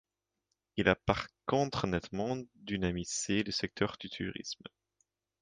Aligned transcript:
Il 0.77 0.89
a 0.89 0.95
par 0.95 1.27
contre 1.45 1.85
nettement 1.85 2.35
dynamisé 2.55 3.43
le 3.43 3.51
secteur 3.51 3.97
du 4.01 4.09
tourisme. 4.09 4.63